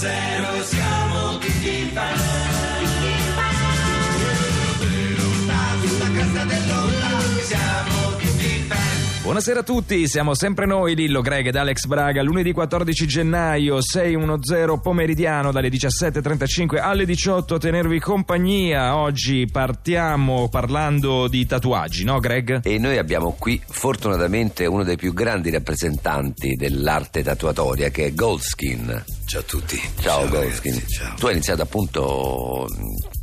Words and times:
100 0.00 0.62
siamo 0.64 0.99
Buonasera 9.30 9.60
a 9.60 9.62
tutti, 9.62 10.08
siamo 10.08 10.34
sempre 10.34 10.66
noi, 10.66 10.96
Lillo 10.96 11.20
Greg 11.20 11.46
ed 11.46 11.54
Alex 11.54 11.84
Braga, 11.86 12.20
lunedì 12.20 12.50
14 12.50 13.06
gennaio 13.06 13.80
610 13.80 14.80
pomeridiano 14.82 15.52
dalle 15.52 15.68
17.35 15.68 16.80
alle 16.80 17.04
18 17.04 17.54
a 17.54 17.58
tenervi 17.58 18.00
compagnia. 18.00 18.96
Oggi 18.96 19.46
partiamo 19.46 20.48
parlando 20.48 21.28
di 21.28 21.46
tatuaggi, 21.46 22.02
no 22.02 22.18
Greg? 22.18 22.62
E 22.64 22.78
noi 22.78 22.98
abbiamo 22.98 23.36
qui 23.38 23.62
fortunatamente 23.64 24.66
uno 24.66 24.82
dei 24.82 24.96
più 24.96 25.12
grandi 25.12 25.50
rappresentanti 25.50 26.56
dell'arte 26.56 27.22
tatuatoria 27.22 27.90
che 27.90 28.06
è 28.06 28.12
Goldskin. 28.12 29.04
Ciao 29.26 29.42
a 29.42 29.44
tutti. 29.44 29.80
Ciao, 30.00 30.28
Goldskin. 30.28 30.72
ragazzi, 30.72 30.92
ciao. 30.92 31.14
Tu 31.14 31.26
hai 31.26 31.32
iniziato 31.34 31.62
appunto, 31.62 32.66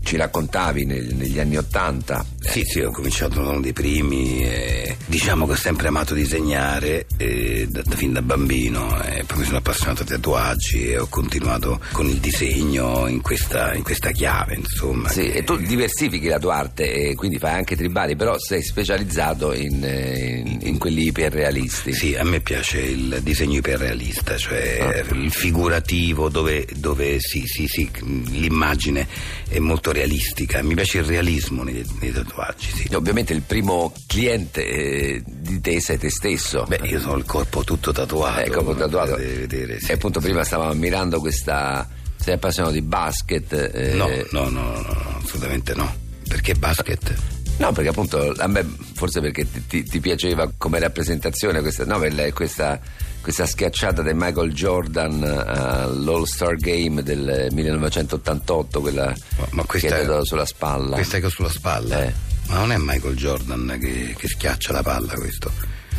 ci 0.07 0.15
raccontavi 0.15 0.85
nel- 0.85 1.13
negli 1.15 1.37
anni 1.37 1.57
Ottanta. 1.57 2.25
Sì, 2.39 2.61
sì, 2.63 2.79
ho 2.79 2.91
cominciato 2.91 3.41
uno 3.41 3.59
dei 3.59 3.73
primi. 3.73 4.41
e 4.45 4.95
diciamo 5.05 5.45
che 5.45 5.51
ho 5.51 5.55
sempre 5.55 5.87
amato 5.89 6.13
disegnare 6.13 7.07
e 7.17 7.67
da, 7.69 7.81
fin 7.95 8.13
da 8.13 8.21
bambino. 8.21 9.01
E 9.03 9.23
poi 9.25 9.39
mi 9.39 9.43
sono 9.45 9.57
appassionato 9.57 10.03
ai 10.03 10.07
tatuaggi 10.07 10.91
e 10.91 10.97
ho 10.97 11.07
continuato 11.07 11.79
con 11.91 12.07
il 12.07 12.17
disegno 12.19 13.07
in 13.07 13.21
questa, 13.21 13.73
in 13.73 13.83
questa 13.83 14.11
chiave, 14.11 14.55
insomma. 14.55 15.09
Sì, 15.09 15.23
che- 15.23 15.33
e 15.33 15.43
tu 15.43 15.57
diversifichi 15.57 16.27
la 16.27 16.39
tua 16.39 16.55
arte 16.55 16.89
e 17.09 17.15
quindi 17.15 17.37
fai 17.37 17.53
anche 17.55 17.75
tribali, 17.75 18.15
però 18.15 18.37
sei 18.39 18.63
specializzato 18.63 19.51
in, 19.53 19.83
eh, 19.83 20.41
in- 20.45 20.59
in 20.61 20.77
quelli 20.77 21.07
iperrealisti. 21.07 21.91
Sì, 21.91 22.15
a 22.15 22.23
me 22.23 22.39
piace 22.39 22.79
il 22.79 23.19
disegno 23.23 23.57
iperrealista, 23.57 24.37
cioè 24.37 25.03
Ah. 25.09 25.15
il 25.15 25.31
figurativo 25.31 26.29
dove, 26.29 26.65
dove 26.77 27.19
sì, 27.19 27.43
sì, 27.45 27.67
sì, 27.67 27.89
l'immagine 28.29 29.05
è 29.49 29.59
molto 29.59 29.91
realistica. 29.97 30.61
Mi 30.61 30.75
piace 30.75 30.99
il 30.99 31.05
realismo 31.05 31.63
nei, 31.63 31.83
nei 31.99 32.11
tatuaggi, 32.11 32.67
sì. 32.71 32.93
Ovviamente 32.93 33.33
il 33.33 33.41
primo 33.41 33.91
cliente 34.05 34.65
eh, 34.65 35.23
di 35.25 35.59
te 35.61 35.79
sei 35.81 35.97
te 35.97 36.09
stesso. 36.09 36.65
Beh, 36.67 36.81
io 36.83 36.99
sono 36.99 37.15
il 37.17 37.25
corpo 37.25 37.63
tutto 37.63 37.91
tatuato. 37.91 38.39
Ecco, 38.41 38.63
come 38.63 38.77
tatuato. 38.77 39.15
vedere, 39.15 39.79
sì. 39.79 39.91
E 39.91 39.93
appunto 39.95 40.19
prima 40.19 40.43
stavamo 40.43 40.71
ammirando 40.71 41.19
questa... 41.19 41.87
Sei 42.19 42.33
appassionato 42.33 42.73
di 42.73 42.81
basket? 42.81 43.53
eh, 43.73 43.93
No, 43.93 44.07
no, 44.31 44.49
no, 44.49 44.69
no, 44.81 45.19
assolutamente 45.23 45.73
no. 45.75 45.93
Perché 46.27 46.55
basket? 46.55 47.13
No, 47.57 47.71
perché 47.71 47.89
appunto 47.89 48.33
a 48.37 48.47
me 48.47 48.65
forse 48.93 49.21
perché 49.21 49.47
ti, 49.67 49.83
ti- 49.83 49.99
piaceva 49.99 50.51
come 50.57 50.77
rappresentazione 50.79 51.61
questa, 51.61 51.85
no, 51.85 51.99
questa, 52.33 52.79
questa 53.27 53.45
schiacciata 53.45 54.01
di 54.03 54.11
Michael 54.13 54.53
Jordan 54.53 55.21
all'All 55.21 56.23
Star 56.23 56.55
Game 56.55 57.03
del 57.03 57.49
1988, 57.51 58.79
quella 58.79 59.13
Ma- 59.37 59.47
ma 59.49 59.65
che 59.65 59.79
è- 59.79 59.91
è 59.91 60.05
dato 60.05 60.23
sulla 60.23 60.45
spalla. 60.45 60.95
Questa 60.95 61.19
che 61.19 61.25
ho 61.25 61.29
sulla 61.29 61.49
spalla. 61.51 62.05
Eh. 62.05 62.13
Ma 62.47 62.55
non 62.59 62.71
è 62.71 62.77
Michael 62.79 63.17
Jordan 63.17 63.77
che, 63.81 64.15
che 64.17 64.27
schiaccia 64.29 64.71
la 64.71 64.81
palla 64.81 65.13
questo. 65.15 65.51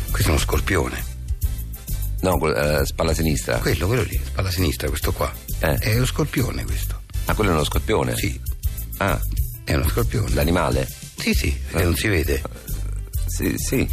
Questo 0.09 0.29
è 0.29 0.31
uno 0.31 0.39
scorpione. 0.39 1.03
No, 2.21 2.51
eh, 2.51 2.83
spalla 2.87 3.13
sinistra. 3.13 3.59
Quello, 3.59 3.85
quello 3.85 4.01
lì, 4.01 4.19
spalla 4.25 4.49
sinistra, 4.49 4.87
questo 4.89 5.11
qua. 5.11 5.31
Eh. 5.59 5.75
È 5.75 5.95
uno 5.97 6.05
scorpione 6.05 6.63
questo. 6.65 6.99
Ah, 7.25 7.35
quello 7.35 7.51
è 7.51 7.53
uno 7.53 7.63
scorpione? 7.63 8.15
Sì, 8.15 8.41
Ah, 8.97 9.19
è 9.65 9.75
uno 9.75 9.87
scorpione. 9.87 10.33
l'animale? 10.33 10.87
Sì, 11.15 11.35
sì, 11.35 11.55
e 11.73 11.83
non 11.83 11.95
si 11.95 12.07
vede. 12.07 12.41
Sì, 13.27 13.53
sì. 13.57 13.87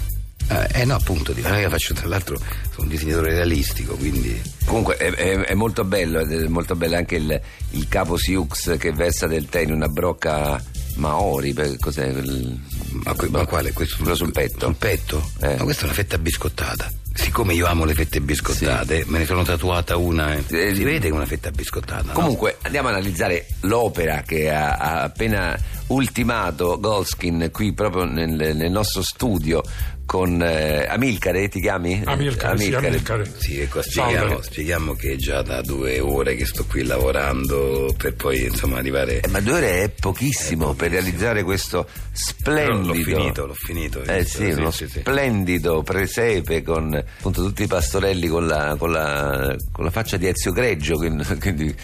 Eh, 0.49 0.81
eh, 0.81 0.85
no, 0.85 0.95
appunto, 0.95 1.33
dico, 1.33 1.49
io 1.55 1.69
faccio 1.69 1.93
tra 1.95 2.07
l'altro 2.07 2.37
sono 2.39 2.83
un 2.85 2.89
disegnatore 2.89 3.31
realistico, 3.35 3.95
quindi. 3.97 4.41
Comunque 4.65 4.97
è, 4.97 5.11
è- 5.13 5.39
è 5.41 5.55
molto 5.55 5.85
bello, 5.85 6.21
è 6.21 6.47
molto 6.49 6.77
bello 6.77 6.97
anche 6.97 7.17
il, 7.17 7.41
il 7.71 7.89
capo 7.89 8.17
Siux 8.17 8.77
che 8.79 8.93
versa 8.93 9.27
del 9.27 9.47
tè 9.49 9.61
in 9.61 9.73
una 9.73 9.89
brocca 9.89 10.63
Maori, 10.97 11.53
per- 11.53 11.77
cos'è? 11.79 12.13
quel- 12.13 12.61
Ma, 13.05 13.15
que- 13.15 13.29
ma 13.29 13.45
quale? 13.45 13.73
Questo 13.73 13.97
Quello 13.99 14.15
sul 14.15 14.31
petto. 14.33 14.67
Sul 14.67 14.77
petto? 14.77 15.31
Eh. 15.41 15.57
Ma 15.57 15.65
questa 15.65 15.83
è 15.83 15.85
una 15.87 15.95
fetta 15.95 16.19
biscottata. 16.19 16.91
Siccome 17.13 17.55
io 17.55 17.67
amo 17.67 17.85
le 17.87 17.95
fette 17.95 18.21
biscottate, 18.21 19.05
me 19.07 19.19
ne 19.19 19.25
sono 19.25 19.43
tatuata 19.43 19.97
una. 19.97 20.35
eh. 20.35 20.45
Eh, 20.49 20.75
si 20.75 20.85
vede 20.85 21.01
che 21.01 21.09
è 21.09 21.13
una 21.13 21.25
fetta 21.27 21.51
biscottata. 21.51 22.03
no? 22.09 22.13
Comunque 22.13 22.59
andiamo 22.63 22.89
a 22.89 22.91
analizzare 22.93 23.47
l'opera 23.61 24.23
che 24.23 24.51
ha, 24.51 24.77
ha 24.77 25.03
appena 25.03 25.59
ultimato 25.89 26.79
Goldskin 26.81 27.51
qui 27.53 27.73
proprio 27.73 28.05
nel, 28.05 28.31
nel 28.57 28.71
nostro 28.71 29.03
studio 29.03 29.63
con 30.07 30.41
eh, 30.41 30.87
Amilcare, 30.89 31.49
ti 31.49 31.61
chiami? 31.61 32.01
Amilcare, 32.05 32.59
sì, 32.59 32.73
Amilcare. 32.73 33.33
Sì, 33.37 33.61
ecco, 33.61 33.83
spieghiamo, 33.83 34.41
spieghiamo 34.41 34.95
che 34.95 35.13
è 35.13 35.17
già 35.17 35.43
da 35.43 35.61
due 35.63 35.99
ore 35.99 36.37
che 36.37 36.47
sto 36.47 36.65
qui 36.65 36.85
lavorando 36.85 37.93
per 37.97 38.15
poi 38.15 38.45
insomma 38.45 38.79
arrivare. 38.79 39.21
Eh, 39.21 39.29
ma 39.29 39.41
due 39.41 39.55
ore 39.55 39.83
è 39.83 39.89
pochissimo 39.91 40.75
per 40.75 40.93
realizzare 40.93 41.43
questo 41.43 41.89
splendido. 42.13 42.95
L'ho 42.95 43.03
finito, 43.03 43.47
l'ho 43.47 43.55
finito. 43.55 44.03
Eh 44.05 44.25
sì, 44.25 44.45
uno 44.51 44.71
sì, 44.71 44.87
sì. 44.89 45.01
splendido 45.01 45.83
presepe 45.83 46.63
con 46.63 46.95
appunto 46.95 47.43
tutti 47.43 47.65
i 47.65 47.67
pastorelli 47.67 48.29
con 48.29 48.47
la, 48.47 48.77
con 48.79 48.93
la, 48.93 49.57
con 49.73 49.85
la 49.85 49.91
faccia 49.91 50.17
di 50.17 50.29
Ezio 50.29 50.53
Greggio. 50.53 50.95
Quindi, 50.97 51.25
quindi 51.25 51.75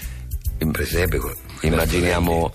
Presepe 0.71 1.19
con- 1.19 1.35
immaginiamo, 1.63 2.53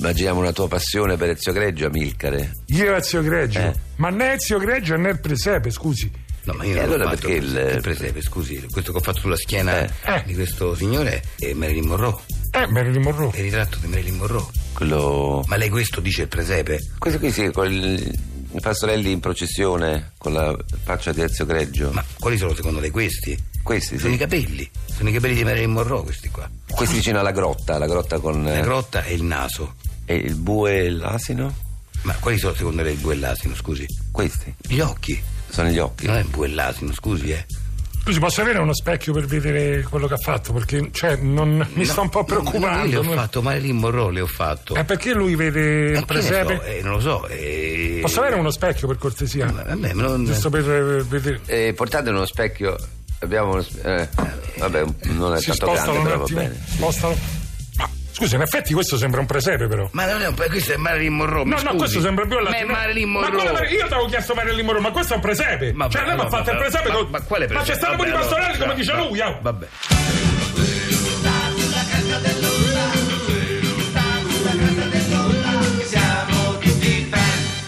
immaginiamo 0.00 0.40
una 0.40 0.52
tua 0.52 0.66
passione 0.68 1.16
per 1.16 1.30
Ezio 1.30 1.52
Greggio, 1.52 1.86
Amilcare. 1.86 2.56
Io 2.68 2.94
Ezio 2.96 3.22
Greggio. 3.22 3.58
Eh. 3.60 3.72
Ma 3.96 4.08
né 4.10 4.32
Ezio 4.34 4.58
Greggio 4.58 4.96
né 4.96 5.10
il 5.10 5.20
presepe, 5.20 5.70
scusi. 5.70 6.10
No, 6.44 6.54
ma 6.54 6.64
io 6.64 6.72
E 6.72 6.74
non 6.76 6.84
allora 6.84 7.04
l'ho 7.04 7.10
fatto 7.10 7.28
perché 7.28 7.36
il, 7.36 7.72
il- 7.74 7.80
presepe, 7.82 8.22
scusi, 8.22 8.66
questo 8.72 8.92
che 8.92 8.98
ho 8.98 9.02
fatto 9.02 9.20
sulla 9.20 9.36
schiena 9.36 9.82
Eh. 9.84 10.22
di 10.24 10.34
questo 10.34 10.74
signore 10.74 11.22
è 11.38 11.52
Marilyn 11.52 11.84
Monroe, 11.86 12.16
Eh, 12.52 12.66
Marilyn 12.66 13.02
Monroe. 13.02 13.30
è 13.32 13.38
il 13.38 13.44
ritratto 13.44 13.76
di 13.78 13.86
Marilyn 13.88 14.16
Monroe. 14.16 14.46
Quello. 14.72 15.44
Ma 15.46 15.56
lei 15.56 15.68
questo 15.68 16.00
dice 16.00 16.22
il 16.22 16.28
presepe? 16.28 16.80
Questo 16.98 17.18
qui 17.18 17.30
sì, 17.30 17.50
con 17.50 17.70
il- 17.70 18.18
i 18.52 18.58
pastorelli 18.60 19.12
in 19.12 19.20
processione 19.20 20.12
con 20.18 20.32
la 20.32 20.56
faccia 20.82 21.12
di 21.12 21.20
Ezio 21.20 21.44
Greggio. 21.44 21.90
Ma 21.92 22.02
quali 22.18 22.38
sono 22.38 22.54
secondo 22.54 22.80
lei 22.80 22.90
questi? 22.90 23.38
Questi 23.62 23.98
Sono 23.98 24.08
i 24.08 24.12
sì. 24.14 24.18
capelli, 24.18 24.68
sono 24.96 25.10
i 25.10 25.12
capelli 25.12 25.34
di 25.34 25.44
Marilyn 25.44 25.70
Monroe 25.72 26.02
questi 26.04 26.30
qua. 26.30 26.48
Questi 26.70 26.96
vicino 26.96 27.20
alla 27.20 27.30
grotta, 27.32 27.76
la 27.76 27.86
grotta 27.86 28.18
con. 28.18 28.42
La 28.42 28.58
eh, 28.58 28.62
grotta 28.62 29.04
e 29.04 29.12
il 29.12 29.22
naso. 29.22 29.74
E 30.04 30.14
il 30.16 30.34
bue 30.34 30.84
e 30.84 30.90
l'asino? 30.90 31.54
Ma 32.02 32.14
quali 32.18 32.38
sono 32.38 32.54
secondo 32.54 32.82
lei 32.82 32.94
il 32.94 32.98
bue 33.00 33.14
e 33.14 33.18
l'asino, 33.18 33.54
scusi? 33.54 33.86
Questi 34.10 34.54
Gli 34.66 34.80
occhi. 34.80 35.20
sono 35.48 35.68
gli 35.68 35.78
occhi. 35.78 36.06
Non 36.06 36.16
è 36.16 36.20
il 36.20 36.28
bue 36.28 36.46
e 36.46 36.50
l'asino, 36.50 36.92
scusi, 36.92 37.30
eh. 37.30 37.44
Scusi, 38.02 38.18
posso 38.18 38.40
avere 38.40 38.58
uno 38.58 38.72
specchio 38.74 39.12
per 39.12 39.26
vedere 39.26 39.82
quello 39.82 40.06
che 40.06 40.14
ha 40.14 40.18
fatto? 40.18 40.54
Perché, 40.54 40.88
cioè, 40.90 41.16
non, 41.16 41.64
mi 41.74 41.84
sta 41.84 42.00
un 42.00 42.08
po' 42.08 42.24
No, 42.26 42.34
no, 42.34 42.40
preoccupando. 42.42 42.86
io 42.86 42.90
le 42.92 42.96
ho 42.96 43.02
non- 43.02 43.14
fatto 43.16 43.42
Marilyn 43.42 43.76
Monroe, 43.76 44.10
le 44.12 44.20
ho 44.22 44.26
fatto. 44.26 44.74
Eh, 44.74 44.84
perché 44.84 45.12
lui 45.12 45.34
vede 45.34 45.92
Ma 45.92 45.98
il 45.98 46.06
presepe? 46.06 46.56
so, 46.56 46.62
eh, 46.62 46.80
non 46.82 46.92
lo 46.92 47.00
so. 47.00 47.28
eh, 47.28 47.98
Posso 48.00 48.20
avere 48.20 48.36
uno 48.36 48.50
specchio 48.50 48.88
per 48.88 48.96
cortesia? 48.96 49.52
Vabbè, 49.52 49.74
me 49.74 49.92
lo- 49.92 50.22
Giusto 50.24 50.48
per 50.48 50.68
eh, 50.70 51.02
vedere. 51.02 51.40
Eh, 51.44 51.74
portate 51.74 52.08
uno 52.08 52.24
specchio. 52.24 52.74
Abbiamo 53.18 53.52
uno 53.52 53.60
sp- 53.62 53.84
eh, 53.84 54.08
vabbè, 54.56 54.84
non 55.08 55.34
è 55.34 55.38
si 55.40 55.48
tanto 55.48 55.66
spostano 55.66 55.92
grande, 55.92 55.98
un 55.98 56.02
però 56.04 56.16
va 56.16 56.22
attimo. 56.24 56.40
bene. 56.40 56.58
Spostano. 56.68 57.16
Ma 58.20 58.26
scusi, 58.26 58.34
in 58.34 58.42
effetti 58.42 58.74
questo 58.74 58.98
sembra 58.98 59.20
un 59.20 59.26
presepe, 59.26 59.66
però. 59.66 59.88
Ma 59.92 60.04
non 60.04 60.20
è 60.20 60.26
un 60.28 60.34
questo 60.34 60.74
è 60.74 60.76
Marilyn 60.76 61.14
Monroe. 61.14 61.44
No, 61.44 61.56
no, 61.62 61.74
questo 61.74 62.00
sembra 62.02 62.26
più 62.26 62.38
la 62.38 62.50
Ma 62.50 62.56
è 62.58 62.64
Marilyn 62.64 63.08
Ma 63.10 63.20
Monroe. 63.20 63.50
Mar- 63.52 63.72
io 63.72 63.86
ti 63.86 63.92
avevo 63.94 64.08
chiesto 64.08 64.34
Marilyn 64.34 64.64
Monroe, 64.66 64.82
ma 64.82 64.90
questo 64.90 65.12
è 65.14 65.16
un 65.16 65.22
presepe. 65.22 65.72
Ma 65.72 65.88
cioè, 65.88 66.04
lei 66.04 66.14
mi 66.16 66.20
ha 66.20 66.28
fatto 66.28 66.50
il 66.50 66.56
presepe. 66.58 66.88
ma- 66.90 66.94
con- 66.96 67.06
ma 67.10 67.20
quale 67.22 67.46
Ma 67.48 67.60
c'è 67.60 67.64
presepe? 67.64 67.78
stato 67.78 67.96
pure 67.96 68.08
i 68.08 68.12
Vabbè, 68.12 68.24
pastorelli, 68.26 68.58
come 68.58 68.74
dice 68.74 68.94
lui. 68.94 69.20
oh. 69.20 69.38
Vabbè. 69.40 69.66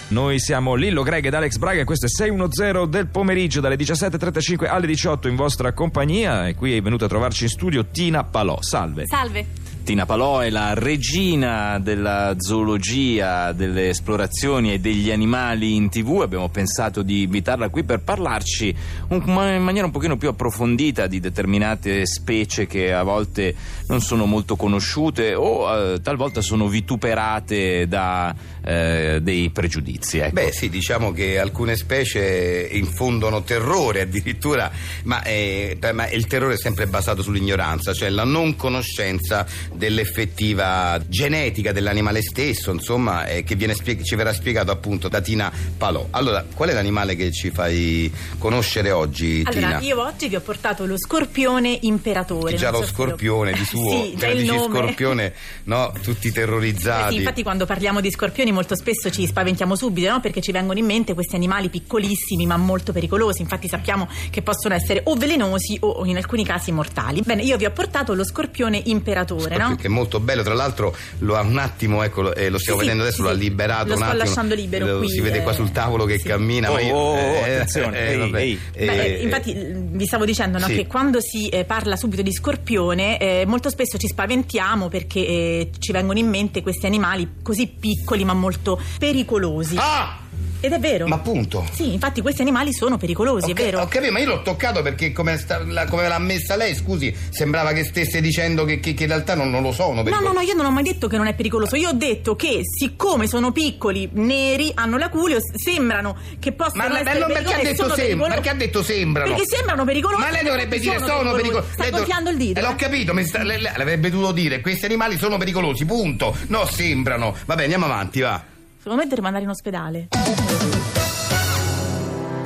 Noi 0.08 0.38
siamo 0.40 0.74
Lillo 0.74 1.02
Greg 1.02 1.24
ed 1.24 1.32
Alex 1.32 1.56
Braga 1.56 1.80
e 1.80 1.84
questo 1.84 2.04
è 2.04 2.08
610 2.10 2.86
del 2.90 3.06
pomeriggio 3.06 3.60
dalle 3.62 3.76
17.35 3.76 4.68
alle 4.68 4.86
18 4.86 5.26
in 5.26 5.36
vostra 5.36 5.72
compagnia 5.72 6.46
e 6.48 6.54
qui 6.54 6.76
è 6.76 6.82
venuta 6.82 7.06
a 7.06 7.08
trovarci 7.08 7.44
in 7.44 7.48
studio 7.48 7.86
Tina 7.86 8.22
Palò. 8.22 8.58
Salve. 8.60 9.06
Salve. 9.06 9.46
Tina 9.84 10.06
Palò 10.06 10.38
è 10.38 10.48
la 10.48 10.74
regina 10.74 11.78
della 11.80 12.34
zoologia, 12.38 13.52
delle 13.52 13.88
esplorazioni 13.88 14.72
e 14.72 14.78
degli 14.78 15.10
animali 15.10 15.74
in 15.74 15.90
tv. 15.90 16.20
Abbiamo 16.22 16.48
pensato 16.48 17.02
di 17.02 17.22
invitarla 17.22 17.68
qui 17.68 17.82
per 17.82 18.00
parlarci 18.00 18.74
un- 19.08 19.22
in 19.26 19.62
maniera 19.62 19.86
un 19.86 19.92
pochino 19.92 20.16
più 20.16 20.28
approfondita 20.28 21.06
di 21.06 21.18
determinate 21.20 22.06
specie 22.06 22.66
che 22.66 22.92
a 22.92 23.02
volte 23.02 23.54
non 23.88 24.00
sono 24.00 24.24
molto 24.24 24.56
conosciute 24.56 25.34
o 25.34 25.94
eh, 25.94 26.00
talvolta 26.00 26.40
sono 26.40 26.68
vituperate 26.68 27.88
da 27.88 28.34
eh, 28.64 29.18
dei 29.20 29.50
pregiudizi. 29.50 30.18
Ecco. 30.18 30.32
Beh, 30.34 30.52
sì, 30.52 30.70
diciamo 30.70 31.10
che 31.12 31.38
alcune 31.38 31.76
specie 31.76 32.68
infondono 32.70 33.42
terrore 33.42 34.02
addirittura, 34.02 34.70
ma, 35.04 35.22
eh, 35.24 35.76
ma 35.92 36.08
il 36.08 36.26
terrore 36.26 36.54
è 36.54 36.58
sempre 36.58 36.86
basato 36.86 37.22
sull'ignoranza, 37.22 37.92
cioè 37.92 38.08
la 38.10 38.24
non 38.24 38.54
conoscenza 38.54 39.44
dell'effettiva 39.74 41.00
genetica 41.06 41.72
dell'animale 41.72 42.22
stesso, 42.22 42.70
insomma, 42.72 43.26
eh, 43.26 43.42
che 43.44 43.54
viene 43.54 43.74
spie- 43.74 44.02
ci 44.02 44.14
verrà 44.14 44.32
spiegato 44.32 44.70
appunto 44.70 45.08
da 45.08 45.20
Tina 45.20 45.50
Palò. 45.76 46.06
Allora, 46.10 46.44
qual 46.54 46.68
è 46.70 46.72
l'animale 46.72 47.16
che 47.16 47.30
ci 47.32 47.50
fai 47.50 48.12
conoscere 48.38 48.90
oggi, 48.90 49.42
Allora, 49.44 49.78
Tina? 49.78 49.80
io 49.80 50.02
oggi 50.02 50.28
vi 50.28 50.36
ho 50.36 50.40
portato 50.40 50.84
lo 50.86 50.98
scorpione 50.98 51.78
imperatore. 51.82 52.56
Già 52.56 52.70
lo 52.70 52.78
so 52.78 52.84
se 52.84 52.90
lo- 52.90 52.96
scorpione 52.96 53.52
di 53.52 53.64
suo, 53.64 53.90
Sì, 54.04 54.14
già 54.16 54.28
il 54.28 54.44
nome. 54.44 54.74
scorpione, 54.80 55.34
no? 55.64 55.92
Tutti 56.02 56.28
Eh 56.28 56.32
terrorizzati. 56.32 57.12
sì, 57.14 57.18
infatti 57.20 57.42
quando 57.42 57.66
parliamo 57.66 58.00
di 58.00 58.10
scorpioni 58.10 58.52
molto 58.52 58.74
spesso 58.76 59.10
ci 59.10 59.26
spaventiamo 59.26 59.74
subito, 59.76 60.10
no? 60.10 60.20
Perché 60.20 60.40
ci 60.40 60.52
vengono 60.52 60.78
in 60.78 60.84
mente 60.86 61.14
questi 61.14 61.34
animali 61.36 61.68
piccolissimi 61.68 62.46
ma 62.46 62.56
molto 62.56 62.92
pericolosi. 62.92 63.42
Infatti 63.42 63.68
sappiamo 63.68 64.08
che 64.30 64.42
possono 64.42 64.74
essere 64.74 65.00
o 65.04 65.14
velenosi 65.14 65.76
o 65.80 66.04
in 66.06 66.16
alcuni 66.16 66.44
casi 66.44 66.72
mortali. 66.72 67.22
Bene, 67.24 67.42
io 67.42 67.56
vi 67.56 67.64
ho 67.64 67.70
portato 67.70 68.14
lo 68.14 68.24
scorpione 68.24 68.80
imperatore, 68.84 69.56
no? 69.68 69.76
Che 69.76 69.86
è 69.86 69.90
molto 69.90 70.20
bello, 70.20 70.42
tra 70.42 70.54
l'altro 70.54 70.94
lo 71.18 71.36
ha 71.36 71.40
un 71.40 71.58
attimo, 71.58 72.02
ecco, 72.02 72.22
lo, 72.22 72.34
eh, 72.34 72.48
lo 72.48 72.58
stiamo 72.58 72.78
Sì, 72.80 72.84
vedendo 72.86 73.04
adesso, 73.04 73.18
sì, 73.18 73.22
lo 73.24 73.28
ha 73.30 73.32
liberato 73.32 73.86
Lo 73.86 73.92
un 73.92 73.96
sto 73.98 74.04
attimo. 74.06 74.24
lasciando 74.24 74.54
libero 74.54 74.86
Lo- 74.86 74.98
qui, 74.98 75.08
Si 75.08 75.20
vede 75.20 75.38
eh, 75.38 75.42
qua 75.42 75.52
sul 75.52 75.70
tavolo 75.72 76.04
che 76.04 76.18
sì. 76.18 76.26
cammina. 76.28 76.68
ma 76.70 76.74
Oh, 76.74 76.78
io, 76.80 76.94
oh, 76.94 77.14
oh, 77.16 77.40
attenzione, 77.40 77.98
ehi, 78.08 78.18
vabbè, 78.18 78.38
ehi. 78.40 78.60
Beh, 78.74 79.02
eh, 79.04 79.22
infatti 79.22 79.54
vi 79.54 80.06
stavo 80.06 80.24
dicendo 80.24 80.58
no, 80.58 80.66
sì. 80.66 80.74
che 80.74 80.86
quando 80.86 81.20
si 81.20 81.48
eh, 81.48 81.64
parla 81.64 81.96
subito 81.96 82.22
di 82.22 82.32
scorpione 82.32 83.18
eh, 83.18 83.44
molto 83.46 83.68
spesso 83.70 83.98
ci 83.98 84.06
spaventiamo 84.08 84.88
perché 84.88 85.18
eh, 85.26 85.70
ci 85.78 85.92
vengono 85.92 86.18
in 86.18 86.28
mente 86.28 86.62
questi 86.62 86.86
animali 86.86 87.28
così 87.42 87.66
piccoli 87.68 88.24
ma 88.24 88.32
molto 88.34 88.80
pericolosi. 88.98 89.76
Ah! 89.78 90.21
Ed 90.64 90.72
è 90.72 90.78
vero. 90.78 91.06
Ma 91.08 91.16
appunto. 91.16 91.66
Sì, 91.72 91.92
infatti 91.92 92.20
questi 92.20 92.40
animali 92.40 92.72
sono 92.72 92.96
pericolosi, 92.96 93.50
Ok, 93.50 93.58
è 93.58 93.62
vero. 93.64 93.80
Ho 93.80 93.86
capito, 93.88 94.12
ma 94.12 94.20
io 94.20 94.26
l'ho 94.26 94.42
toccato 94.42 94.80
perché 94.82 95.10
come, 95.12 95.36
sta- 95.36 95.62
la- 95.66 95.86
come 95.86 96.06
l'ha 96.06 96.18
messa 96.20 96.54
lei, 96.56 96.74
scusi, 96.74 97.14
sembrava 97.30 97.72
che 97.72 97.82
stesse 97.84 98.20
dicendo 98.20 98.64
che, 98.64 98.78
che- 98.78 98.94
che 98.94 99.02
in 99.02 99.08
realtà 99.08 99.34
non, 99.34 99.50
non 99.50 99.62
lo 99.62 99.72
sono. 99.72 100.02
No, 100.02 100.20
no, 100.20 100.32
no, 100.32 100.40
io 100.40 100.54
non 100.54 100.66
ho 100.66 100.70
mai 100.70 100.84
detto 100.84 101.08
che 101.08 101.16
non 101.16 101.26
è 101.26 101.34
pericoloso. 101.34 101.74
Io 101.76 101.88
ho 101.88 101.92
detto 101.94 102.36
che 102.36 102.60
siccome 102.62 103.26
sono 103.26 103.50
piccoli, 103.52 104.08
neri, 104.12 104.70
hanno 104.74 104.96
l'aculeo, 104.98 105.38
sembrano 105.54 106.16
che 106.38 106.54
Ma, 106.56 106.64
possano 106.64 106.88
ma 106.94 107.00
essere 107.00 107.18
non 107.18 107.28
perché 107.32 107.52
ha 107.52 107.56
pericolosi, 107.56 107.62
detto 107.82 107.94
pericolosi. 107.94 108.30
perché 108.32 108.48
ha 108.48 108.54
detto 108.54 108.82
sembrano? 108.82 109.28
Perché 109.34 109.44
sembrano 109.56 109.84
pericolosi. 109.84 110.22
Ma 110.22 110.30
lei 110.30 110.44
dovrebbe 110.44 110.78
dire 110.78 110.98
sono 111.00 111.32
pericolosi. 111.32 111.68
Sta 111.72 111.82
Lei 111.82 111.90
dov- 111.90 112.00
gonfiando 112.00 112.30
il 112.30 112.36
dito. 112.36 112.60
Eh, 112.60 112.62
eh? 112.62 112.66
l'ho 112.66 112.74
capito, 112.76 113.14
mi 113.14 113.24
sta- 113.26 113.42
lei, 113.42 113.60
lei 113.60 113.72
avrebbe 113.74 114.10
dovuto 114.10 114.32
dire 114.32 114.60
questi 114.60 114.84
animali 114.84 115.18
sono 115.18 115.36
pericolosi, 115.38 115.84
punto. 115.84 116.36
No, 116.48 116.64
sembrano. 116.66 117.34
Vabbè, 117.46 117.62
andiamo 117.64 117.86
avanti, 117.86 118.20
va. 118.20 118.42
Secondo 118.82 119.04
me 119.04 119.08
devo 119.08 119.24
andare 119.26 119.44
in 119.44 119.50
ospedale. 119.50 120.08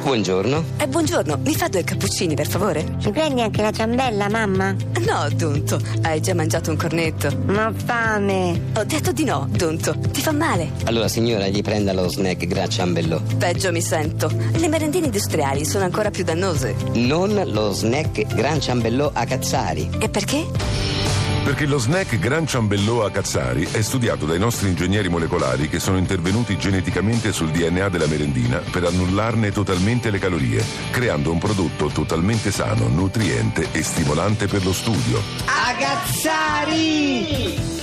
Buongiorno. 0.03 0.65
Eh, 0.77 0.87
buongiorno, 0.87 1.38
mi 1.38 1.55
fa 1.55 1.69
due 1.69 1.83
cappuccini 1.83 2.35
per 2.35 2.47
favore? 2.47 2.97
Ci 3.00 3.11
prendi 3.11 3.41
anche 3.41 3.62
la 3.62 3.73
ciambella, 3.73 4.29
mamma? 4.29 4.73
No, 4.73 5.29
Dunto, 5.35 5.81
hai 6.03 6.21
già 6.21 6.35
mangiato 6.35 6.71
un 6.71 6.77
cornetto. 6.77 7.35
Non 7.47 7.56
ho 7.56 7.73
fame. 7.75 8.61
Ho 8.77 8.85
detto 8.85 9.12
di 9.12 9.25
no, 9.25 9.49
Dunto, 9.50 9.99
ti 10.12 10.21
fa 10.21 10.33
male. 10.33 10.73
Allora, 10.85 11.09
signora, 11.09 11.49
gli 11.49 11.62
prenda 11.62 11.94
lo 11.94 12.06
snack 12.09 12.47
Gran 12.47 12.69
Ciambellò. 12.69 13.19
Peggio 13.39 13.73
mi 13.73 13.81
sento. 13.81 14.31
Le 14.56 14.69
merendine 14.69 15.06
industriali 15.06 15.65
sono 15.65 15.85
ancora 15.85 16.11
più 16.11 16.23
dannose. 16.23 16.77
Non 16.93 17.32
lo 17.47 17.73
snack 17.73 18.35
Gran 18.35 18.61
Ciambellò 18.61 19.11
a 19.12 19.25
Cazzari. 19.25 19.89
E 19.99 20.11
perché? 20.11 20.44
Perché 21.46 21.66
lo 21.66 21.78
snack 21.78 22.19
Gran 22.19 22.44
Ciambellò 22.44 23.04
a 23.04 23.10
Cazzari 23.12 23.69
è 23.70 23.81
studiato 23.81 24.26
dai 24.26 24.37
nostri 24.37 24.66
ingegneri 24.66 25.08
molecolari 25.08 25.69
che 25.69 25.78
sono 25.78 25.96
intervenuti 25.96 26.58
geneticamente 26.58 27.31
sul 27.31 27.52
DNA 27.52 27.88
della 27.88 28.08
merendina 28.08 28.58
per 28.58 28.82
annullarne 28.82 29.52
totalmente 29.52 30.10
le 30.10 30.19
calorie, 30.19 30.64
creando 30.90 31.31
un 31.31 31.38
prodotto 31.38 31.87
totalmente 31.87 32.50
sano, 32.50 32.88
nutriente 32.88 33.69
e 33.70 33.84
stimolante 33.84 34.48
per 34.48 34.64
lo 34.64 34.72
studio. 34.72 35.22
Agazzari! 35.69 36.75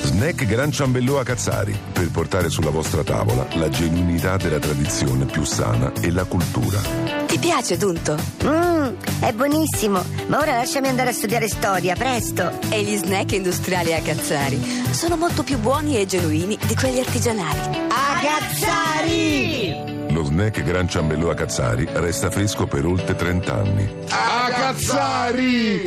Snack 0.02 0.44
Gran 0.46 0.70
Ciambellò 0.70 1.22
a 1.22 1.24
Cazzari, 1.24 1.74
per 1.94 2.12
portare 2.12 2.50
sulla 2.50 2.70
vostra 2.70 3.02
tavola 3.02 3.48
la 3.54 3.70
genuinità 3.70 4.36
della 4.36 4.60
tradizione 4.60 5.24
più 5.24 5.46
sana 5.46 5.94
e 6.02 6.12
la 6.12 6.26
cultura. 6.26 7.23
Ti 7.34 7.40
piace, 7.40 7.78
Dunto? 7.78 8.16
Mmm, 8.44 8.94
è 9.20 9.34
buonissimo. 9.34 10.04
Ma 10.28 10.38
ora 10.38 10.54
lasciami 10.54 10.88
andare 10.88 11.10
a 11.10 11.14
studiare 11.14 11.48
storia, 11.48 11.96
presto. 11.96 12.60
E 12.70 12.84
gli 12.84 12.96
snack 12.96 13.32
industriali 13.32 13.92
a 13.92 14.02
Cazzari 14.02 14.62
sono 14.92 15.18
molto 15.18 15.42
più 15.42 15.58
buoni 15.58 15.98
e 15.98 16.06
genuini 16.06 16.60
di 16.64 16.76
quelli 16.76 17.00
artigianali. 17.00 17.90
Agazzari! 17.90 19.74
Lo 20.14 20.24
snack 20.26 20.62
Gran 20.62 20.88
Ciambellò 20.88 21.32
a 21.32 21.34
Cazzari 21.34 21.90
resta 21.94 22.30
fresco 22.30 22.68
per 22.68 22.86
oltre 22.86 23.16
30 23.16 23.52
anni. 23.52 23.90
A 24.10 24.50
Cazzari! 24.52 25.82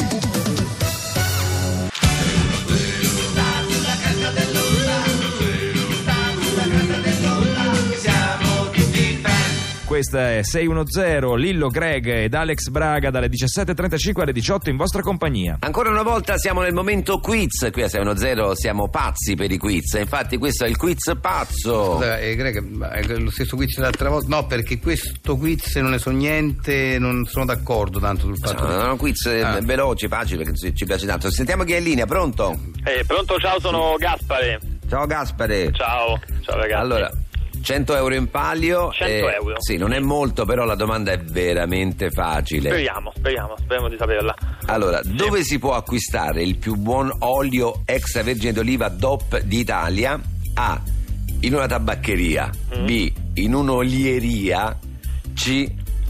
Questa 9.97 10.31
è 10.31 10.43
610 10.43 11.39
Lillo 11.41 11.69
Greg 11.69 12.07
ed 12.07 12.35
Alex 12.35 12.69
Braga 12.69 13.09
dalle 13.09 13.29
17.35 13.29 14.21
alle 14.21 14.33
18 14.33 14.69
in 14.69 14.77
vostra 14.77 15.01
compagnia. 15.01 15.57
Ancora 15.61 15.89
una 15.89 16.03
volta 16.03 16.37
siamo 16.37 16.61
nel 16.61 16.75
momento 16.75 17.19
quiz, 17.19 17.71
qui 17.73 17.83
a 17.83 17.89
610 17.89 18.57
siamo 18.57 18.91
pazzi 18.91 19.35
per 19.37 19.51
i 19.51 19.57
quiz, 19.57 19.95
infatti 19.95 20.37
questo 20.37 20.67
è 20.67 20.69
il 20.69 20.77
quiz 20.77 21.17
pazzo. 21.19 21.95
Scusa, 21.95 22.19
eh, 22.19 22.37
Greg, 22.37 22.59
ma 22.59 22.91
è 22.91 23.07
lo 23.07 23.31
stesso 23.31 23.57
quiz 23.57 23.75
dell'altra 23.77 24.11
volta? 24.11 24.27
No, 24.37 24.47
perché 24.47 24.79
questo 24.79 25.39
quiz 25.39 25.75
non 25.77 25.93
ne 25.93 25.99
so 25.99 26.11
niente, 26.11 26.99
non 26.99 27.25
sono 27.25 27.47
d'accordo 27.47 27.99
tanto 27.99 28.27
sul 28.27 28.37
fatto 28.37 28.67
Sono 28.67 28.79
sono 28.79 28.97
quiz 28.97 29.25
eh, 29.25 29.41
Ah. 29.41 29.61
veloci, 29.63 30.09
facili 30.09 30.45
perché 30.45 30.59
ci 30.59 30.75
ci 30.75 30.85
piace 30.85 31.07
tanto. 31.07 31.31
Sentiamo 31.31 31.65
chi 31.65 31.73
è 31.73 31.79
in 31.79 31.85
linea, 31.85 32.05
pronto? 32.05 32.55
Eh, 32.85 33.03
pronto, 33.07 33.39
ciao, 33.39 33.59
sono 33.61 33.95
Gaspare. 33.99 34.61
Ciao 34.91 35.07
Gaspare. 35.07 35.73
Ciao, 35.73 36.21
ciao 36.43 36.57
ragazzi. 36.57 36.81
Allora, 36.83 37.11
100 37.67 37.97
euro 37.97 38.15
in 38.15 38.31
palio. 38.31 38.93
100 38.93 39.13
eh, 39.13 39.35
euro. 39.35 39.55
Sì, 39.59 39.77
non 39.77 39.93
è 39.93 39.99
molto, 39.99 40.45
però 40.45 40.65
la 40.65 40.77
domanda 40.77 41.11
è 41.11 41.19
veramente 41.19 42.11
facile. 42.11 42.69
Speriamo, 42.69 43.13
speriamo, 43.17 43.57
speriamo 43.59 43.89
di 43.89 43.97
saperla. 43.99 44.37
Allora, 44.67 45.01
dove 45.03 45.43
si 45.43 45.59
può 45.59 45.75
acquistare 45.75 46.45
il 46.45 46.59
più 46.59 46.77
buon 46.77 47.11
olio 47.19 47.83
extravergine 47.85 48.53
d'oliva 48.53 48.89
DOP 48.89 49.41
d'Italia? 49.41 50.21
A. 50.55 50.81
In 51.41 51.55
una 51.55 51.67
tabaccheria. 51.67 52.49
Mm. 52.77 52.87
B. 52.87 53.13
In 53.35 53.55
un'olieria. 53.55 54.79
C. 55.35 55.69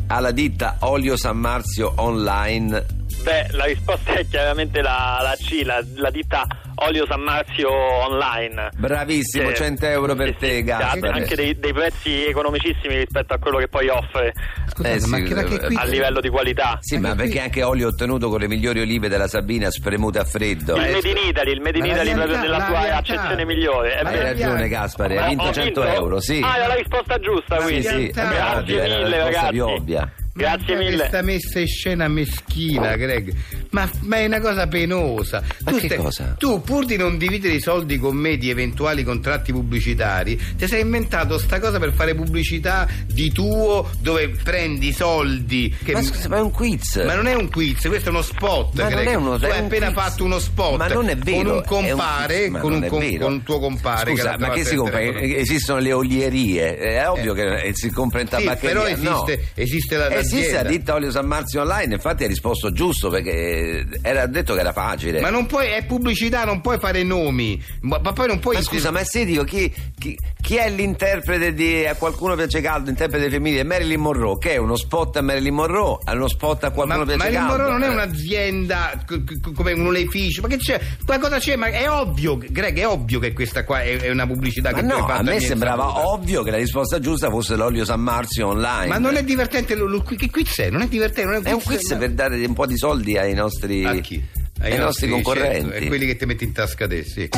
Alla 0.09 0.33
ditta 0.33 0.77
Olio 0.81 1.17
San 1.17 1.39
Marzio 1.39 1.95
online. 1.97 2.85
Beh, 3.23 3.47
la 3.53 3.65
risposta 3.65 4.13
è 4.13 4.27
chiaramente 4.29 4.83
la, 4.83 5.21
la 5.23 5.35
C, 5.37 5.63
la, 5.65 5.83
la 5.95 6.11
ditta 6.11 6.47
Olio 6.79 7.07
San 7.07 7.21
Marzio 7.23 7.71
online. 7.71 8.69
Bravissimo, 8.77 9.49
Che- 9.49 9.55
100 9.55 9.87
euro 9.87 10.15
per 10.15 10.29
sì, 10.33 10.37
te, 10.39 10.55
sì, 10.57 10.63
Gaspare. 10.63 11.09
Anche 11.09 11.35
dei, 11.35 11.59
dei 11.59 11.73
prezzi 11.73 12.27
economicissimi 12.27 12.97
rispetto 12.97 13.33
a 13.33 13.39
quello 13.39 13.57
che 13.59 13.69
poi 13.69 13.89
offre 13.89 14.33
Scusate, 14.69 14.95
Eh 14.95 15.01
sì, 15.01 15.09
ma 15.11 15.19
che, 15.21 15.35
da 15.35 15.43
che 15.45 15.55
eh, 15.55 15.75
a 15.75 15.85
livello 15.85 16.21
di 16.21 16.29
qualità. 16.29 16.77
Sì, 16.81 16.99
ma 16.99 17.15
perché 17.15 17.41
anche 17.41 17.63
olio 17.63 17.89
ottenuto 17.89 18.29
con 18.29 18.41
le 18.41 18.47
migliori 18.49 18.81
olive 18.81 19.09
della 19.09 19.27
Sabina 19.29 19.71
spremute 19.71 20.19
a 20.19 20.25
freddo. 20.25 20.77
Il 20.77 20.83
Eh, 20.85 20.93
Made 20.93 21.09
in 21.09 21.17
Italy, 21.29 21.53
il 21.53 21.61
Made 21.63 21.79
in 21.79 21.85
Italy 21.87 22.13
proprio 22.13 22.39
nella 22.41 22.59
la 22.59 22.67
sua 22.67 22.95
accezione 22.97 23.45
migliore. 23.47 23.99
Hai 23.99 24.19
ragione, 24.21 24.69
Gaspare, 24.69 25.19
hai 25.19 25.29
vinto 25.29 25.45
ho 25.45 25.53
100 25.53 25.81
vinto? 25.81 25.85
euro, 25.85 26.21
sì. 26.21 26.41
Ah, 26.45 26.63
è 26.63 26.67
la 26.67 26.75
risposta 26.75 27.19
giusta, 27.19 27.57
Sì, 27.61 27.63
quindi. 27.65 27.83
sì, 27.87 28.07
è 28.09 28.11
Grazie 28.13 28.59
ovvio, 28.59 28.79
era 28.83 28.99
la 28.99 29.05
mille, 29.05 29.19
ragazzi. 29.19 29.51
più 29.53 29.65
ovvia. 29.67 30.13
Grazie 30.37 30.75
Ma 30.75 30.81
mille. 30.83 30.97
Questa 30.99 31.23
messa 31.23 31.59
in 31.61 31.67
scena 31.67 32.09
meschina, 32.09 32.95
Greg. 32.97 33.35
Ma, 33.71 33.89
ma 34.01 34.17
è 34.19 34.27
una 34.27 34.41
cosa 34.41 34.67
penosa. 34.67 35.43
Ma 35.65 35.71
tu, 35.71 35.79
che 35.79 35.97
cosa? 35.97 36.35
tu, 36.37 36.61
pur 36.67 36.85
di 36.85 36.97
non 36.97 37.17
dividere 37.17 37.55
i 37.55 37.61
soldi 37.61 37.97
con 37.99 38.17
me 38.17 38.37
di 38.37 38.51
eventuali 38.51 39.05
contratti 39.05 39.53
pubblicitari, 39.53 40.39
ti 40.59 40.67
sei 40.67 40.81
inventato 40.83 41.39
sta 41.39 41.61
cosa 41.61 41.79
per 41.79 41.93
fare 41.93 42.15
pubblicità 42.15 42.89
di 43.07 43.31
tuo 43.33 43.89
dove 44.01 44.31
prendi 44.43 44.89
i 44.89 44.93
soldi. 44.93 45.73
Che- 45.83 45.93
Ma 45.93 46.03
scusa, 46.03 46.29
ma 46.29 46.39
è 46.39 46.41
un 46.41 46.51
quiz. 46.51 46.97
Ma 47.07 47.15
non 47.15 47.27
è 47.29 47.35
un 47.35 47.49
quiz, 47.49 47.87
questo 47.87 48.09
è 48.09 48.13
uno 48.13 48.23
spot. 48.23 48.75
Ma 48.81 48.89
non 48.89 49.07
è 49.07 49.15
uno- 49.15 49.39
tu 49.39 49.45
è 49.45 49.51
hai 49.53 49.59
un 49.61 49.65
appena 49.67 49.93
quiz. 49.93 50.03
fatto 50.05 50.25
uno 50.25 50.39
spot 50.41 50.77
Ma 50.77 50.89
non 50.89 51.09
è 51.09 51.17
vero. 51.17 51.37
con 51.37 51.47
un 51.47 51.55
un 51.57 51.63
compare, 51.65 52.49
ma 52.51 52.59
con, 52.61 52.73
un 52.73 52.87
com- 52.89 53.19
con 53.19 53.33
un 53.33 53.43
tuo 53.45 53.59
compare. 53.61 54.11
Scusa, 54.11 54.33
che 54.33 54.39
ma 54.39 54.49
che 54.51 54.65
si 54.65 54.75
compra? 54.75 55.01
Esistono 55.01 55.79
le 55.79 55.93
olierie, 55.93 56.77
è 56.77 57.09
ovvio 57.09 57.33
che 57.33 57.61
eh, 57.63 57.75
si 57.75 57.91
compra 57.91 58.21
in 58.21 58.27
Sì, 58.27 58.33
tabaccheria. 58.37 58.69
però 58.81 58.87
esiste, 58.87 59.37
no. 59.37 59.43
esiste 59.55 59.97
la 59.97 60.15
Esiste 60.17 60.53
la 60.55 60.63
ditta 60.65 60.95
Olio 60.95 61.11
San 61.13 61.27
Marzio 61.27 61.61
online, 61.61 61.95
infatti 61.95 62.23
hai 62.25 62.29
risposto 62.29 62.73
giusto 62.73 63.09
perché 63.09 63.87
era 64.03 64.27
detto 64.27 64.55
che 64.55 64.61
era 64.61 64.73
facile. 64.73 65.21
Ma 65.21 65.31
non 65.31 65.47
puoi, 65.47 65.69
è 65.69 65.85
pubblicità, 65.85 66.45
non 66.45 66.56
puoi 66.61 66.79
fare 66.79 67.03
nomi. 67.03 67.63
Ma, 67.83 67.99
ma 68.03 68.13
poi 68.13 68.27
non 68.29 68.39
puoi. 68.39 68.57
Ma 68.57 68.63
scusa, 68.63 68.91
ma 68.91 69.03
se 69.05 69.25
dico 69.25 69.45
chi, 69.45 69.73
chi, 69.99 70.17
chi 70.41 70.57
è 70.57 70.69
l'interprete 70.71 71.53
di 71.55 71.85
A 71.87 71.95
qualcuno 71.95 72.35
piace 72.35 72.61
caldo, 72.61 72.87
l'interprete 72.87 73.29
femminile? 73.31 73.65
Marilyn 73.65 74.01
Monroe, 74.01 74.39
che 74.39 74.53
è 74.53 74.57
uno 74.57 74.77
spot 74.77 75.17
a 75.17 75.21
Marilyn 75.23 75.55
Monroe, 75.55 75.99
è 76.05 76.13
uno 76.13 76.29
spot 76.29 76.65
a 76.65 76.71
qualcuno 76.71 76.99
Ma 77.01 77.05
piace 77.05 77.19
Marilyn 77.19 77.41
caldo. 77.47 77.57
Monroe 77.63 77.73
non 77.79 77.83
è 77.83 77.87
Eh. 77.87 77.93
un'azienda 77.95 79.03
c- 79.07 79.25
c- 79.25 79.53
come 79.53 79.73
un 79.73 79.87
oleificio, 79.87 80.43
ma 80.43 80.49
che 80.49 80.57
c'è? 80.57 80.81
Qualcosa 81.05 81.39
c'è, 81.39 81.57
ma 81.57 81.67
è 81.69 81.91
ovvio, 81.91 82.37
Greg, 82.39 82.79
è 82.79 82.87
ovvio 82.87 83.19
che 83.19 83.33
questa 83.33 83.65
qua 83.65 83.81
è, 83.83 83.97
è 83.99 84.11
una 84.11 84.27
pubblicità 84.27 84.71
Ma 84.71 84.81
che 84.81 84.87
tu 84.87 84.93
hai 84.93 85.01
no, 85.01 85.07
fatto 85.07 85.21
a 85.21 85.23
me 85.23 85.41
sembrava 85.41 85.85
insaputa. 85.85 86.09
ovvio 86.09 86.43
che 86.43 86.51
la 86.51 86.57
risposta 86.59 86.99
giusta 86.99 87.31
fosse 87.31 87.57
l'olio 87.57 87.85
San 87.85 88.01
Marzio 88.01 88.49
online. 88.49 88.87
Ma 88.89 88.99
non 88.99 89.17
è 89.17 89.23
divertente, 89.25 89.75
lo- 89.75 89.87
lo- 89.87 90.03
che 90.03 90.31
quiz 90.31 90.59
è? 90.61 90.71
Non 90.71 90.83
è 90.83 90.87
divertente, 90.89 91.25
non 91.25 91.35
è 91.35 91.39
un 91.39 91.45
È 91.45 91.53
un 91.53 91.63
quiz, 91.63 91.87
quiz 91.87 91.99
per 91.99 92.11
dare 92.13 92.45
un 92.45 92.55
po' 92.55 92.67
di 92.67 92.77
soldi 92.77 93.17
ai 93.19 93.35
nostri. 93.35 93.85
A 93.85 93.93
chi? 93.95 94.23
Ai 94.61 94.73
Ai 94.73 94.79
nostri 94.79 95.09
concorrenti. 95.09 95.69
certo, 95.71 95.85
e 95.85 95.87
quelli 95.87 96.07
che 96.07 96.17
ti 96.17 96.25
metti 96.27 96.45
in 96.45 96.53
tasca 96.53 96.87
te, 96.87 97.05
sì. 97.05 97.29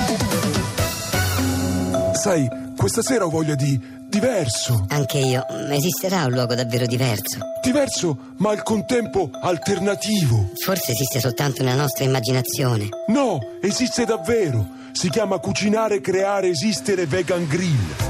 Sai, 2.14 2.48
questa 2.76 3.02
sera 3.02 3.24
ho 3.24 3.30
voglia 3.30 3.54
di 3.54 3.78
diverso. 4.08 4.86
Anche 4.88 5.18
io. 5.18 5.44
Esisterà 5.70 6.24
un 6.24 6.32
luogo 6.32 6.54
davvero 6.54 6.86
diverso? 6.86 7.38
Diverso, 7.62 8.32
ma 8.38 8.50
al 8.50 8.62
contempo 8.62 9.30
alternativo. 9.42 10.50
Forse 10.64 10.92
esiste 10.92 11.20
soltanto 11.20 11.62
nella 11.62 11.76
nostra 11.76 12.04
immaginazione. 12.04 12.88
No, 13.08 13.38
esiste 13.60 14.04
davvero. 14.04 14.66
Si 14.92 15.10
chiama 15.10 15.38
Cucinare, 15.38 16.00
Creare, 16.00 16.48
Esistere 16.48 17.06
Vegan 17.06 17.46
Grill. 17.46 18.07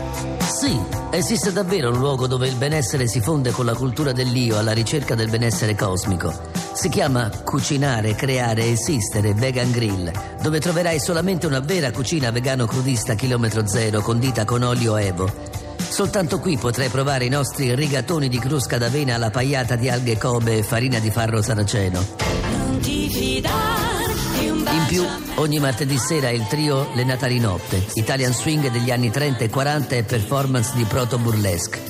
Sì, 0.58 0.76
esiste 1.12 1.52
davvero 1.52 1.90
un 1.90 1.98
luogo 1.98 2.26
dove 2.26 2.48
il 2.48 2.56
benessere 2.56 3.06
si 3.06 3.20
fonde 3.20 3.52
con 3.52 3.64
la 3.64 3.76
cultura 3.76 4.10
dell'io 4.10 4.58
alla 4.58 4.72
ricerca 4.72 5.14
del 5.14 5.30
benessere 5.30 5.76
cosmico. 5.76 6.34
Si 6.72 6.88
chiama 6.88 7.30
Cucinare, 7.44 8.16
Creare, 8.16 8.64
Esistere 8.64 9.34
Vegan 9.34 9.70
Grill, 9.70 10.10
dove 10.42 10.58
troverai 10.58 10.98
solamente 10.98 11.46
una 11.46 11.60
vera 11.60 11.92
cucina 11.92 12.32
vegano 12.32 12.66
crudista 12.66 13.14
chilometro 13.14 13.68
zero 13.68 14.00
condita 14.00 14.44
con 14.44 14.64
olio 14.64 14.96
Evo. 14.96 15.30
Soltanto 15.76 16.40
qui 16.40 16.58
potrai 16.58 16.88
provare 16.88 17.24
i 17.24 17.30
nostri 17.30 17.72
rigatoni 17.76 18.28
di 18.28 18.40
crusca 18.40 18.78
d'avena 18.78 19.14
alla 19.14 19.30
pagliata 19.30 19.76
di 19.76 19.88
alghe 19.88 20.18
kobe 20.18 20.58
e 20.58 20.62
farina 20.64 20.98
di 20.98 21.12
farro 21.12 21.40
saraceno. 21.40 22.04
In 24.70 24.84
più, 24.86 25.04
ogni 25.36 25.58
martedì 25.60 25.96
sera 25.98 26.28
il 26.28 26.46
trio 26.46 26.90
Le 26.94 27.04
Natalinotte, 27.04 27.86
Italian 27.94 28.34
Swing 28.34 28.70
degli 28.70 28.90
anni 28.90 29.10
30 29.10 29.44
e 29.44 29.48
40 29.48 29.96
e 29.96 30.02
performance 30.02 30.72
di 30.74 30.84
proto 30.84 31.18
burlesque. 31.18 31.80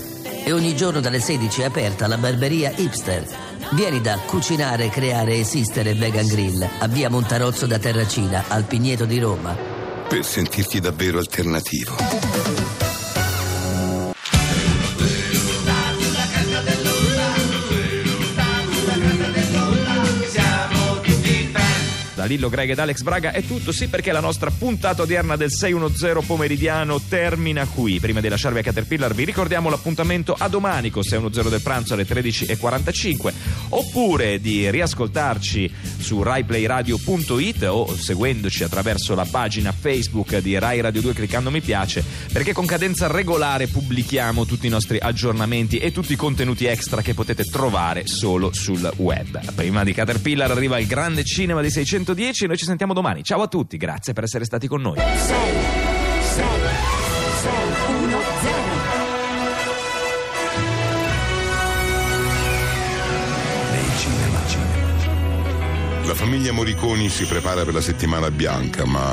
E 0.44 0.52
ogni 0.52 0.76
giorno 0.76 1.00
dalle 1.00 1.20
16 1.20 1.62
è 1.62 1.64
aperta 1.64 2.06
la 2.06 2.18
barberia 2.18 2.72
Hipster. 2.74 3.26
Vieni 3.72 4.00
da 4.00 4.18
Cucinare, 4.24 4.90
Creare, 4.90 5.34
Esistere 5.34 5.94
Vegan 5.94 6.26
Grill 6.26 6.66
a 6.78 6.86
via 6.86 7.10
Montarozzo 7.10 7.66
da 7.66 7.78
Terracina, 7.78 8.44
al 8.46 8.64
Pigneto 8.64 9.04
di 9.04 9.18
Roma. 9.18 9.56
Per 10.08 10.24
sentirti 10.24 10.78
davvero 10.78 11.18
alternativo. 11.18 12.27
Lillo 22.28 22.48
Greg 22.50 22.70
ed 22.70 22.78
Alex 22.78 23.00
Braga 23.00 23.32
è 23.32 23.42
tutto, 23.42 23.72
sì 23.72 23.88
perché 23.88 24.12
la 24.12 24.20
nostra 24.20 24.50
puntata 24.50 25.02
odierna 25.02 25.34
del 25.34 25.50
610 25.50 26.26
pomeridiano 26.26 27.00
termina 27.00 27.66
qui. 27.66 27.98
Prima 27.98 28.20
di 28.20 28.28
lasciarvi 28.28 28.58
a 28.58 28.62
Caterpillar 28.62 29.14
vi 29.14 29.24
ricordiamo 29.24 29.70
l'appuntamento 29.70 30.36
a 30.38 30.46
domani 30.48 30.90
con 30.90 31.02
610 31.02 31.48
del 31.48 31.62
pranzo 31.62 31.94
alle 31.94 32.06
13.45 32.06 33.32
oppure 33.70 34.40
di 34.40 34.70
riascoltarci 34.70 35.72
su 35.98 36.22
raiplayradio.it 36.22 37.62
o 37.64 37.96
seguendoci 37.96 38.62
attraverso 38.62 39.14
la 39.14 39.26
pagina 39.28 39.72
Facebook 39.72 40.36
di 40.38 40.58
Rai 40.58 40.82
Radio 40.82 41.00
2 41.00 41.14
cliccando 41.14 41.50
mi 41.50 41.62
piace 41.62 42.04
perché 42.30 42.52
con 42.52 42.66
cadenza 42.66 43.06
regolare 43.06 43.68
pubblichiamo 43.68 44.44
tutti 44.44 44.66
i 44.66 44.70
nostri 44.70 44.98
aggiornamenti 45.00 45.78
e 45.78 45.92
tutti 45.92 46.12
i 46.12 46.16
contenuti 46.16 46.66
extra 46.66 47.00
che 47.00 47.14
potete 47.14 47.44
trovare 47.44 48.06
solo 48.06 48.52
sul 48.52 48.92
web. 48.96 49.54
Prima 49.54 49.82
di 49.82 49.94
Caterpillar 49.94 50.50
arriva 50.50 50.78
il 50.78 50.86
grande 50.86 51.24
cinema 51.24 51.62
di 51.62 51.70
610 51.70 52.17
noi 52.46 52.56
ci 52.56 52.64
sentiamo 52.64 52.92
domani. 52.92 53.22
Ciao 53.22 53.42
a 53.42 53.46
tutti, 53.46 53.76
grazie 53.76 54.12
per 54.12 54.24
essere 54.24 54.44
stati 54.44 54.66
con 54.66 54.80
noi. 54.80 54.96
La 66.06 66.14
famiglia 66.14 66.52
Moriconi 66.52 67.08
si 67.08 67.26
prepara 67.26 67.64
per 67.64 67.74
la 67.74 67.80
settimana 67.80 68.30
bianca, 68.30 68.84
ma. 68.86 69.12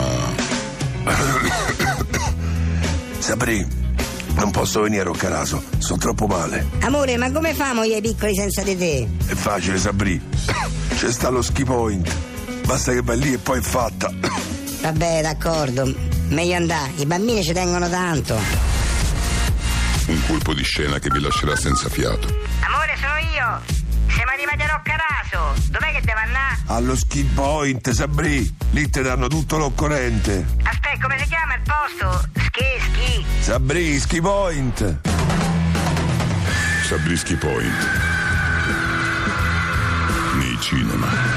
Sabri, 3.20 3.68
non 4.36 4.52
posso 4.52 4.82
venire 4.82 5.02
a 5.02 5.06
Roccaraso, 5.06 5.62
sono 5.78 6.00
troppo 6.00 6.26
male. 6.26 6.68
Amore, 6.82 7.18
ma 7.18 7.32
come 7.32 7.54
famo 7.54 7.84
io 7.84 7.96
ai 7.96 8.02
piccoli 8.02 8.34
senza 8.34 8.64
di 8.64 8.78
te? 8.78 9.08
È 9.28 9.34
facile, 9.34 9.78
Sabri. 9.78 10.22
C'è 10.96 11.12
sta 11.12 11.30
lo 11.30 11.42
ski 11.42 11.64
point. 11.66 12.25
Basta 12.66 12.92
che 12.92 13.02
vai 13.02 13.18
lì 13.20 13.34
e 13.34 13.38
poi 13.38 13.60
è 13.60 13.62
fatta. 13.62 14.12
Vabbè, 14.82 15.22
d'accordo. 15.22 15.94
Meglio 16.30 16.56
andare, 16.56 16.92
i 16.98 17.06
bambini 17.06 17.44
ci 17.44 17.54
tengono 17.54 17.90
tanto. 17.90 18.40
Un 20.08 20.22
colpo 20.28 20.54
di 20.54 20.64
scena 20.64 21.00
che 21.00 21.10
vi 21.10 21.20
lascerà 21.20 21.56
senza 21.56 21.90
fiato. 21.90 22.28
Amore, 22.62 22.96
sono 23.00 23.18
io. 23.18 23.62
Siamo 24.14 24.32
arrivati 24.32 24.62
a 24.62 24.68
Roccaraso. 24.76 25.62
Dov'è 25.70 25.92
che 25.92 26.02
devo 26.02 26.20
andare? 26.20 26.58
Allo 26.68 26.96
ski 26.96 27.24
point, 27.24 27.90
Sabri. 27.92 28.56
Lì 28.72 28.90
ti 28.90 29.02
danno 29.02 29.28
tutto 29.28 29.58
l'occorrente. 29.58 30.46
Aspetta, 30.64 31.02
come 31.02 31.18
si 31.20 31.26
chiama 31.28 31.56
il 31.56 31.62
posto? 31.64 32.30
Schi, 32.46 32.64
schi. 32.80 33.26
Sabri, 33.42 34.00
ski 34.00 34.22
point. 34.22 35.14
Sabrisky 36.86 37.36
Point. 37.36 37.74
Nei 40.38 40.56
cinema. 40.62 41.35